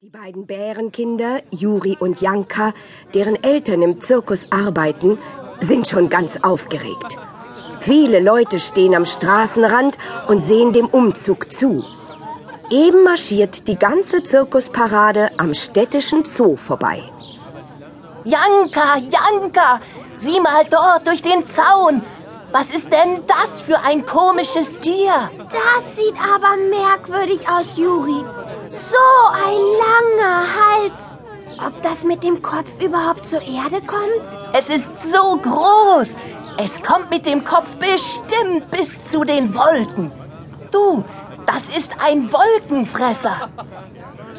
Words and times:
Die 0.00 0.10
beiden 0.10 0.46
Bärenkinder, 0.46 1.40
Juri 1.50 1.96
und 1.98 2.20
Janka, 2.20 2.72
deren 3.14 3.34
Eltern 3.42 3.82
im 3.82 4.00
Zirkus 4.00 4.46
arbeiten, 4.52 5.18
sind 5.60 5.88
schon 5.88 6.08
ganz 6.08 6.38
aufgeregt. 6.40 7.18
Viele 7.80 8.20
Leute 8.20 8.60
stehen 8.60 8.94
am 8.94 9.04
Straßenrand 9.04 9.98
und 10.28 10.38
sehen 10.38 10.72
dem 10.72 10.86
Umzug 10.86 11.50
zu. 11.50 11.84
Eben 12.70 13.02
marschiert 13.02 13.66
die 13.66 13.76
ganze 13.76 14.22
Zirkusparade 14.22 15.32
am 15.36 15.52
städtischen 15.52 16.24
Zoo 16.24 16.54
vorbei. 16.54 17.02
Janka, 18.22 18.98
Janka, 18.98 19.80
sieh 20.16 20.38
mal 20.38 20.64
dort 20.70 21.08
durch 21.08 21.22
den 21.22 21.44
Zaun. 21.48 22.02
Was 22.50 22.70
ist 22.70 22.90
denn 22.90 23.24
das 23.26 23.60
für 23.60 23.78
ein 23.80 24.06
komisches 24.06 24.78
Tier? 24.78 25.30
Das 25.50 25.96
sieht 25.96 26.14
aber 26.16 26.56
merkwürdig 26.56 27.46
aus, 27.46 27.76
Juri. 27.76 28.24
So 28.70 28.96
ein 29.32 29.60
langer 29.84 30.44
Hals. 30.56 31.66
Ob 31.66 31.82
das 31.82 32.04
mit 32.04 32.22
dem 32.22 32.40
Kopf 32.40 32.68
überhaupt 32.82 33.26
zur 33.26 33.42
Erde 33.42 33.84
kommt? 33.86 34.54
Es 34.54 34.70
ist 34.70 34.88
so 35.04 35.36
groß. 35.36 36.16
Es 36.56 36.82
kommt 36.82 37.10
mit 37.10 37.26
dem 37.26 37.44
Kopf 37.44 37.68
bestimmt 37.76 38.70
bis 38.70 38.98
zu 39.10 39.24
den 39.24 39.54
Wolken. 39.54 40.10
Du, 40.70 41.04
das 41.44 41.68
ist 41.76 41.90
ein 42.02 42.32
Wolkenfresser. 42.32 43.50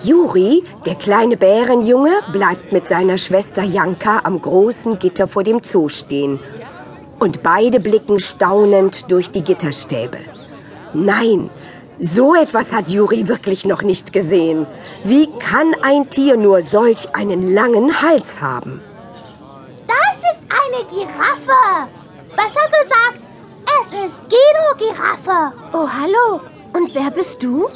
Juri, 0.03 0.63
der 0.85 0.95
kleine 0.95 1.37
Bärenjunge, 1.37 2.21
bleibt 2.31 2.71
mit 2.71 2.87
seiner 2.87 3.17
Schwester 3.17 3.63
Janka 3.63 4.21
am 4.23 4.41
großen 4.41 4.97
Gitter 4.97 5.27
vor 5.27 5.43
dem 5.43 5.61
Zoo 5.61 5.89
stehen. 5.89 6.39
Und 7.19 7.43
beide 7.43 7.79
blicken 7.79 8.19
staunend 8.19 9.11
durch 9.11 9.29
die 9.31 9.43
Gitterstäbe. 9.43 10.19
Nein, 10.93 11.49
so 11.99 12.33
etwas 12.33 12.71
hat 12.71 12.87
Juri 12.87 13.27
wirklich 13.27 13.65
noch 13.65 13.81
nicht 13.81 14.13
gesehen. 14.13 14.65
Wie 15.03 15.27
kann 15.37 15.75
ein 15.81 16.09
Tier 16.09 16.37
nur 16.37 16.61
solch 16.61 17.13
einen 17.13 17.53
langen 17.53 18.01
Hals 18.01 18.39
haben? 18.39 18.81
Das 19.85 20.17
ist 20.17 20.39
eine 20.49 20.85
Giraffe. 20.87 21.89
Besser 22.29 22.67
gesagt, 22.81 23.19
es 23.81 23.87
ist 24.07 24.21
Guido 24.29 24.77
Giraffe. 24.77 25.53
Oh, 25.73 25.87
hallo. 25.89 26.41
Und 26.71 26.95
wer 26.95 27.11
bist 27.11 27.43
du? 27.43 27.67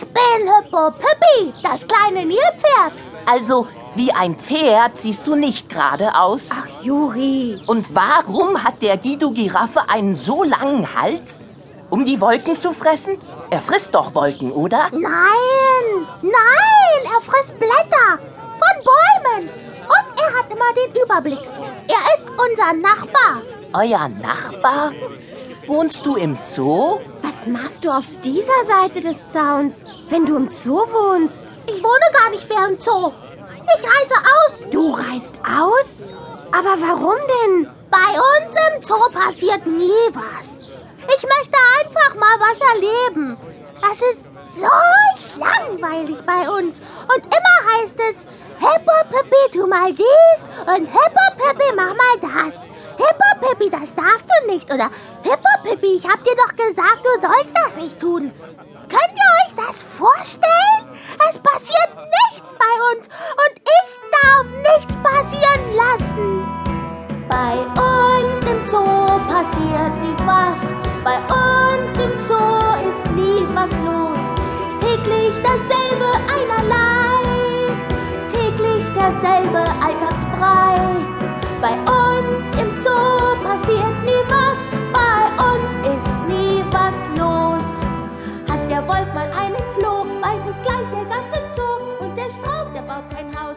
Ich 0.00 0.06
bin 0.06 0.46
Hippo 0.46 0.92
Pippi, 0.92 1.52
das 1.60 1.84
kleine 1.88 2.24
Nilpferd. 2.24 3.02
Also, 3.26 3.66
wie 3.96 4.12
ein 4.12 4.36
Pferd 4.36 5.00
siehst 5.00 5.26
du 5.26 5.34
nicht 5.34 5.68
gerade 5.68 6.14
aus. 6.14 6.50
Ach, 6.52 6.84
Juri. 6.84 7.60
Und 7.66 7.92
warum 7.96 8.62
hat 8.62 8.80
der 8.80 8.96
Guido 8.96 9.32
Giraffe 9.32 9.88
einen 9.88 10.14
so 10.14 10.44
langen 10.44 10.86
Hals? 10.94 11.40
Um 11.90 12.04
die 12.04 12.20
Wolken 12.20 12.54
zu 12.54 12.72
fressen? 12.72 13.18
Er 13.50 13.60
frisst 13.60 13.92
doch 13.92 14.14
Wolken, 14.14 14.52
oder? 14.52 14.88
Nein, 14.92 16.06
nein, 16.22 17.02
er 17.02 17.20
frisst 17.22 17.58
Blätter 17.58 18.20
von 18.20 18.84
Bäumen. 18.84 19.48
Und 19.48 20.20
er 20.20 20.38
hat 20.38 20.52
immer 20.52 20.72
den 20.74 21.02
Überblick. 21.02 21.40
Er 21.88 22.14
ist 22.14 22.26
unser 22.28 22.72
Nachbar. 22.74 23.42
Euer 23.72 24.08
Nachbar? 24.08 24.92
Wohnst 25.66 26.06
du 26.06 26.14
im 26.14 26.38
Zoo? 26.44 27.00
Was 27.48 27.62
machst 27.62 27.84
du 27.84 27.90
auf 27.90 28.04
dieser 28.22 28.66
Seite 28.66 29.00
des 29.00 29.16
Zauns, 29.32 29.80
wenn 30.10 30.26
du 30.26 30.36
im 30.36 30.50
Zoo 30.50 30.84
wohnst? 30.92 31.42
Ich 31.66 31.82
wohne 31.82 32.12
gar 32.12 32.30
nicht 32.30 32.46
mehr 32.46 32.68
im 32.68 32.78
Zoo. 32.78 33.12
Ich 33.64 33.84
reise 33.84 34.14
aus. 34.36 34.70
Du 34.70 34.90
reist 34.90 35.32
aus? 35.44 36.04
Aber 36.52 36.76
warum 36.78 37.16
denn? 37.16 37.70
Bei 37.90 38.18
uns 38.18 38.56
im 38.74 38.82
Zoo 38.82 39.10
passiert 39.12 39.66
nie 39.66 40.10
was. 40.12 40.68
Ich 41.06 41.22
möchte 41.22 41.56
einfach 41.80 42.14
mal 42.16 42.36
was 42.38 42.60
erleben. 42.74 43.38
Das 43.80 44.02
ist 44.02 44.22
so 44.56 45.40
langweilig 45.40 46.18
bei 46.26 46.50
uns. 46.50 46.80
Und 47.14 47.24
immer 47.24 47.72
heißt 47.72 47.94
es, 48.10 48.26
Hippo 48.58 48.92
Pippi, 49.10 49.58
tu 49.58 49.66
mal 49.66 49.92
dies 49.92 50.42
und 50.66 50.86
Hippo 50.86 51.24
Pippi, 51.38 51.72
mach 51.74 51.94
mal 51.94 52.18
das. 52.20 52.68
Hippo 52.98 53.46
Pippi, 53.46 53.70
das 53.70 53.94
darfst 53.94 54.26
du 54.28 54.52
nicht. 54.52 54.72
Oder 54.72 54.90
Hippo 55.22 55.48
Pippi, 55.62 55.96
ich 55.96 56.06
hab 56.06 56.22
dir 56.24 56.34
doch 56.36 56.54
gesagt, 56.56 57.04
du 57.04 57.20
sollst 57.26 57.56
das 57.56 57.76
nicht 57.82 57.98
tun. 57.98 58.32
Könnt 58.88 59.14
ihr 59.14 59.30
euch 59.46 59.66
das 59.66 59.82
vorstellen? 59.96 60.98
Es 61.30 61.38
passiert 61.38 61.90
nichts 62.32 62.52
bei 62.58 62.74
uns 62.90 63.08
und 63.44 63.54
ich 63.62 63.88
darf 64.20 64.46
nichts 64.72 64.94
passieren 65.02 65.76
lassen. 65.76 66.46
Bei 67.28 67.54
uns 67.80 68.46
im 68.46 68.66
Zoo 68.66 69.20
passiert 69.28 69.94
nie 70.02 70.16
was. 70.26 70.60
Bei 71.04 71.18
uns 71.32 71.37
and 93.16 93.34
how 93.34 93.47